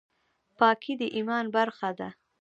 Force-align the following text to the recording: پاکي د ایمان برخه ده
پاکي 0.57 0.93
د 1.01 1.03
ایمان 1.15 1.45
برخه 1.55 1.89
ده 1.99 2.09